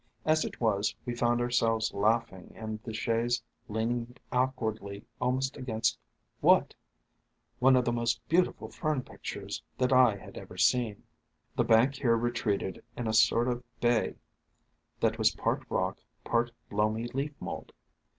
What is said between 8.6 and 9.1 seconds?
Fern